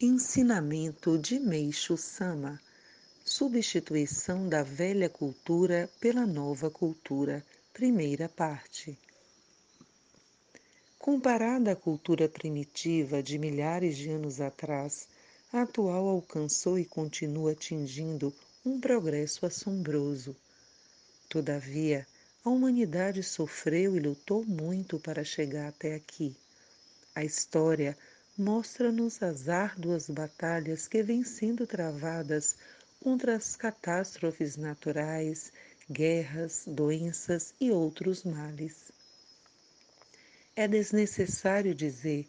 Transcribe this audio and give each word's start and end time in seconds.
Ensinamento 0.00 1.16
de 1.16 1.38
Meixo 1.38 1.96
Sama 1.96 2.60
Substituição 3.24 4.48
da 4.48 4.60
velha 4.64 5.08
cultura 5.08 5.88
pela 6.00 6.26
nova 6.26 6.68
cultura. 6.68 7.46
Primeira 7.72 8.28
parte. 8.28 8.98
Comparada 10.98 11.70
à 11.70 11.76
cultura 11.76 12.28
primitiva 12.28 13.22
de 13.22 13.38
milhares 13.38 13.96
de 13.96 14.10
anos 14.10 14.40
atrás, 14.40 15.06
a 15.52 15.62
atual 15.62 16.08
alcançou 16.08 16.76
e 16.76 16.84
continua 16.84 17.52
atingindo 17.52 18.34
um 18.66 18.80
progresso 18.80 19.46
assombroso. 19.46 20.34
Todavia, 21.28 22.04
a 22.44 22.50
humanidade 22.50 23.22
sofreu 23.22 23.96
e 23.96 24.00
lutou 24.00 24.44
muito 24.44 24.98
para 24.98 25.22
chegar 25.22 25.68
até 25.68 25.94
aqui. 25.94 26.36
A 27.14 27.24
história 27.24 27.96
mostra-nos 28.36 29.22
as 29.22 29.48
árduas 29.48 30.10
batalhas 30.10 30.88
que 30.88 31.02
vêm 31.02 31.22
sendo 31.22 31.66
travadas 31.66 32.56
contra 33.00 33.36
as 33.36 33.54
catástrofes 33.54 34.56
naturais, 34.56 35.52
guerras, 35.90 36.64
doenças 36.66 37.54
e 37.60 37.70
outros 37.70 38.24
males. 38.24 38.90
É 40.56 40.66
desnecessário 40.66 41.74
dizer 41.74 42.28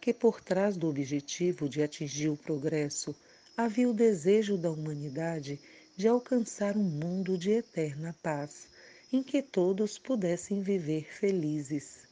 que 0.00 0.12
por 0.12 0.40
trás 0.40 0.76
do 0.76 0.88
objetivo 0.88 1.68
de 1.68 1.82
atingir 1.82 2.28
o 2.28 2.36
progresso 2.36 3.14
havia 3.56 3.88
o 3.88 3.94
desejo 3.94 4.58
da 4.58 4.70
humanidade 4.70 5.58
de 5.96 6.06
alcançar 6.06 6.76
um 6.76 6.82
mundo 6.82 7.38
de 7.38 7.52
eterna 7.52 8.14
paz, 8.22 8.68
em 9.10 9.22
que 9.22 9.40
todos 9.40 9.98
pudessem 9.98 10.60
viver 10.60 11.06
felizes. 11.10 12.06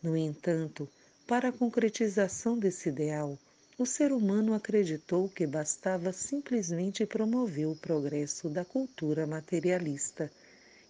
No 0.00 0.16
entanto, 0.16 0.88
para 1.28 1.50
a 1.50 1.52
concretização 1.52 2.58
desse 2.58 2.88
ideal, 2.88 3.38
o 3.76 3.84
ser 3.84 4.12
humano 4.12 4.54
acreditou 4.54 5.28
que 5.28 5.46
bastava 5.46 6.10
simplesmente 6.10 7.04
promover 7.04 7.68
o 7.68 7.76
progresso 7.76 8.48
da 8.48 8.64
cultura 8.64 9.26
materialista 9.26 10.32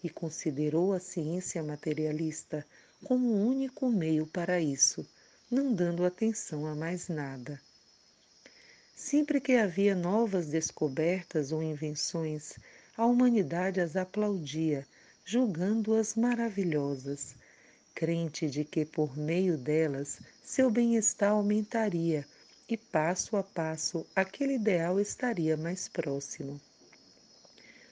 e 0.03 0.09
considerou 0.09 0.93
a 0.93 1.01
ciência 1.01 1.61
materialista 1.61 2.65
como 3.03 3.27
o 3.27 3.49
único 3.49 3.91
meio 3.91 4.29
para 4.29 4.61
isso, 4.61 5.05
não 5.51 5.75
dando 5.75 6.07
atenção 6.07 6.67
a 6.67 6.75
mais 6.77 7.09
nada. 7.09 7.61
Sempre 8.95 9.41
que 9.41 9.55
havia 9.55 9.97
novas 9.97 10.47
descobertas 10.47 11.51
ou 11.51 11.61
invenções, 11.65 12.53
a 12.97 13.05
humanidade 13.05 13.81
as 13.81 13.97
aplaudia, 13.97 14.87
julgando-as 15.25 16.15
maravilhosas 16.15 17.35
crente 17.99 18.49
de 18.49 18.65
que 18.65 18.85
por 18.85 19.19
meio 19.19 19.59
delas 19.59 20.21
seu 20.45 20.71
bem-estar 20.71 21.33
aumentaria 21.33 22.25
e 22.69 22.77
passo 22.77 23.37
a 23.37 23.43
passo 23.43 24.07
aquele 24.15 24.55
ideal 24.55 25.01
estaria 25.01 25.57
mais 25.57 25.89
próximo. 25.89 26.61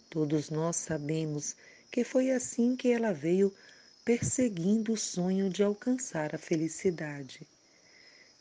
Todos 0.09 0.48
nós 0.48 0.77
sabemos 0.77 1.57
que 1.91 2.05
foi 2.05 2.31
assim 2.31 2.77
que 2.77 2.93
ela 2.93 3.13
veio 3.13 3.53
perseguindo 4.05 4.93
o 4.93 4.97
sonho 4.97 5.51
de 5.51 5.65
alcançar 5.65 6.37
a 6.37 6.39
felicidade. 6.39 7.45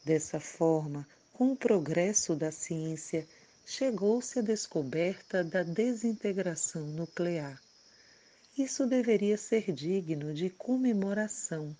Dessa 0.03 0.39
forma, 0.39 1.07
com 1.33 1.51
o 1.51 1.57
progresso 1.57 2.35
da 2.35 2.51
ciência, 2.51 3.27
chegou-se 3.65 4.37
à 4.37 4.43
descoberta 4.43 5.43
da 5.43 5.63
desintegração 5.63 6.85
nuclear. 6.85 7.59
Isso 8.57 8.87
deveria 8.87 9.37
ser 9.37 9.69
digno 9.73 10.33
de 10.33 10.49
comemoração, 10.49 11.75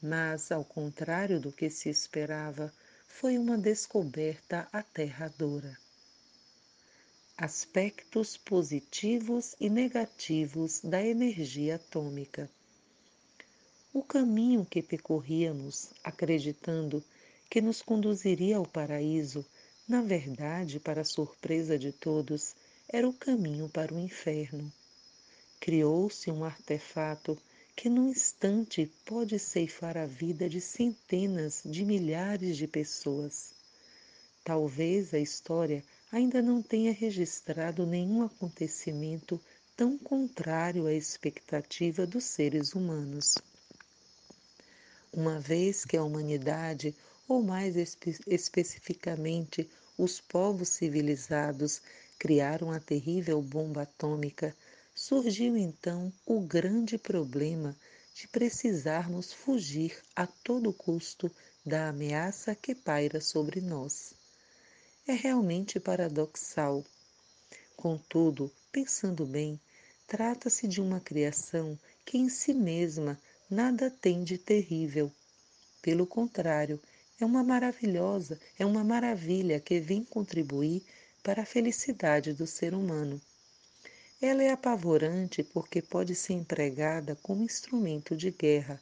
mas, 0.00 0.52
ao 0.52 0.64
contrário 0.64 1.40
do 1.40 1.50
que 1.50 1.68
se 1.68 1.88
esperava, 1.88 2.72
foi 3.08 3.36
uma 3.36 3.58
descoberta 3.58 4.68
aterradora. 4.72 5.76
Aspectos 7.36 8.36
positivos 8.36 9.56
e 9.58 9.68
negativos 9.68 10.80
da 10.84 11.04
energia 11.04 11.74
atômica. 11.74 12.48
O 13.92 14.00
caminho 14.00 14.64
que 14.64 14.80
percorríamos, 14.80 15.90
acreditando 16.04 17.02
que 17.50 17.60
nos 17.60 17.82
conduziria 17.82 18.58
ao 18.58 18.66
paraíso, 18.66 19.44
na 19.88 20.00
verdade, 20.00 20.78
para 20.78 21.02
surpresa 21.02 21.76
de 21.76 21.90
todos, 21.90 22.54
era 22.88 23.08
o 23.08 23.12
caminho 23.12 23.68
para 23.68 23.92
o 23.92 23.98
inferno 23.98 24.72
criou-se 25.64 26.30
um 26.30 26.44
artefato 26.44 27.38
que 27.74 27.88
num 27.88 28.10
instante 28.10 28.92
pode 29.06 29.38
ceifar 29.38 29.96
a 29.96 30.04
vida 30.04 30.46
de 30.46 30.60
centenas 30.60 31.62
de 31.64 31.86
milhares 31.86 32.58
de 32.58 32.68
pessoas. 32.68 33.54
Talvez 34.44 35.14
a 35.14 35.18
história 35.18 35.82
ainda 36.12 36.42
não 36.42 36.60
tenha 36.60 36.92
registrado 36.92 37.86
nenhum 37.86 38.22
acontecimento 38.22 39.40
tão 39.74 39.96
contrário 39.96 40.86
à 40.86 40.92
expectativa 40.92 42.06
dos 42.06 42.24
seres 42.24 42.74
humanos. 42.74 43.34
Uma 45.10 45.40
vez 45.40 45.86
que 45.86 45.96
a 45.96 46.04
humanidade, 46.04 46.94
ou 47.26 47.42
mais 47.42 47.74
espe 47.74 48.14
especificamente 48.26 49.66
os 49.96 50.20
povos 50.20 50.68
civilizados, 50.68 51.80
criaram 52.18 52.70
a 52.70 52.78
terrível 52.78 53.40
bomba 53.40 53.84
atômica, 53.84 54.54
surgiu 54.94 55.56
então 55.56 56.12
o 56.24 56.40
grande 56.40 56.96
problema 56.96 57.76
de 58.14 58.28
precisarmos 58.28 59.32
fugir 59.32 60.00
a 60.14 60.24
todo 60.24 60.72
custo 60.72 61.28
da 61.66 61.88
ameaça 61.88 62.54
que 62.54 62.76
paira 62.76 63.20
sobre 63.20 63.60
nós. 63.60 64.14
É 65.06 65.12
realmente 65.12 65.80
paradoxal. 65.80 66.84
Contudo, 67.76 68.52
pensando 68.70 69.26
bem, 69.26 69.60
trata-se 70.06 70.68
de 70.68 70.80
uma 70.80 71.00
criação 71.00 71.76
que 72.06 72.16
em 72.16 72.28
si 72.28 72.54
mesma 72.54 73.20
nada 73.50 73.90
tem 73.90 74.22
de 74.22 74.38
terrível. 74.38 75.10
Pelo 75.82 76.06
contrário, 76.06 76.80
é 77.20 77.26
uma 77.26 77.42
maravilhosa, 77.42 78.38
é 78.58 78.64
uma 78.64 78.84
maravilha 78.84 79.58
que 79.58 79.80
vem 79.80 80.04
contribuir 80.04 80.84
para 81.22 81.42
a 81.42 81.46
felicidade 81.46 82.32
do 82.32 82.46
ser 82.46 82.74
humano. 82.74 83.20
Ela 84.20 84.42
é 84.44 84.50
apavorante 84.50 85.42
porque 85.42 85.82
pode 85.82 86.14
ser 86.14 86.34
empregada 86.34 87.16
como 87.22 87.42
instrumento 87.42 88.16
de 88.16 88.30
guerra, 88.30 88.80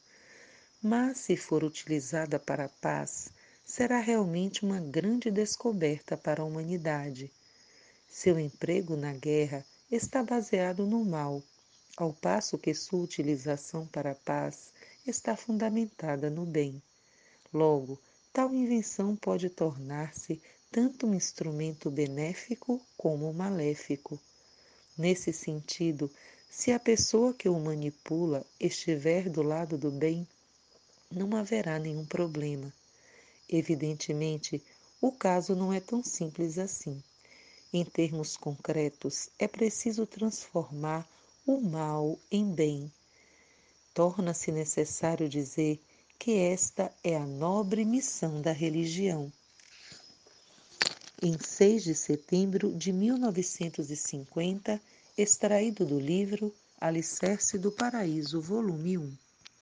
mas 0.81 1.19
se 1.19 1.37
for 1.37 1.65
utilizada 1.65 2.39
para 2.39 2.67
a 2.67 2.69
paz, 2.69 3.31
será 3.65 3.99
realmente 3.99 4.65
uma 4.65 4.79
grande 4.79 5.31
descoberta 5.31 6.17
para 6.17 6.43
a 6.43 6.45
humanidade. 6.45 7.33
Seu 8.09 8.39
emprego 8.39 8.97
na 8.97 9.13
guerra 9.15 9.65
está 9.91 10.23
baseado 10.23 10.87
no 10.87 11.05
mal, 11.05 11.43
ao 11.97 12.13
passo 12.13 12.59
que 12.59 12.75
sua 12.75 13.01
utilização 13.01 13.87
para 13.87 14.13
a 14.13 14.15
paz 14.15 14.73
está 15.07 15.35
fundamentada 15.35 16.29
no 16.29 16.45
bem. 16.45 16.83
Logo, 17.53 17.99
tal 18.33 18.55
invenção 18.55 19.17
pode 19.17 19.49
tornar-se 19.49 20.41
tanto 20.71 21.07
um 21.07 21.15
instrumento 21.15 21.91
benéfico 21.91 22.81
como 22.97 23.33
maléfico. 23.33 24.21
Nesse 24.97 25.33
sentido, 25.33 26.11
se 26.51 26.71
a 26.71 26.79
pessoa 26.79 27.33
que 27.33 27.49
o 27.49 27.59
manipula 27.59 28.45
estiver 28.61 29.31
do 29.31 29.43
lado 29.43 29.79
do 29.79 29.91
bem, 29.91 30.29
não 31.11 31.35
haverá 31.35 31.79
nenhum 31.79 32.05
problema. 32.05 32.71
Evidentemente, 33.49 34.63
o 35.01 35.11
caso 35.11 35.57
não 35.57 35.73
é 35.73 35.81
tão 35.81 36.05
simples 36.05 36.59
assim. 36.59 37.03
Em 37.73 37.85
termos 37.87 38.37
concretos, 38.37 39.31
é 39.39 39.49
preciso 39.49 40.07
transformar 40.07 41.09
o 41.47 41.59
mal 41.59 42.19
em 42.31 42.53
bem. 42.53 42.93
Torna-se 43.95 44.53
necessário 44.53 45.27
dizer 45.27 45.81
que 46.19 46.33
esta 46.33 46.93
é 47.03 47.17
a 47.17 47.27
nobre 47.27 47.85
missão 47.85 48.43
da 48.43 48.53
religião 48.53 49.33
em 51.23 51.39
6 51.39 51.85
de 51.85 51.95
setembro 51.95 52.75
de 52.75 52.93
1950, 52.93 54.81
extraído 55.17 55.87
do 55.87 56.01
livro 56.01 56.53
Alicerce 56.81 57.57
do 57.57 57.71
Paraíso, 57.71 58.41
volume 58.41 58.99
1. 58.99 59.17